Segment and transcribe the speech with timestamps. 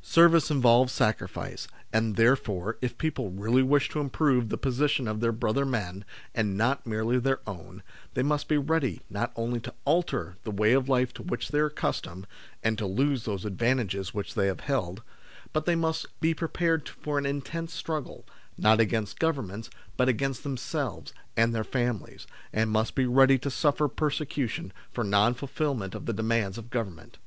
[0.00, 5.20] Service involves sacrifice, and there fore, if people really wish to improve the position of
[5.20, 6.02] their brother men,
[6.34, 7.82] and not merely their own,
[8.14, 11.58] they must be ready not only to alter the way of life to which they
[11.58, 12.26] are accustomed,
[12.62, 15.02] and to lose those advantages which they have held,
[15.52, 18.24] but they must be prepared for an intense struggle,
[18.56, 19.68] not against Governments,
[19.98, 25.34] but against themselves and their families, and must be ready to suffer persecution for non
[25.34, 27.18] fulfilment of the demands of Government.